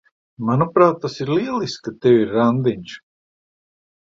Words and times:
Manuprāt, 0.45 0.97
tas 1.03 1.17
ir 1.25 1.31
lieliski, 1.33 1.83
ka 1.89 1.93
tev 2.07 2.19
ir 2.23 2.33
randiņš. 2.39 2.97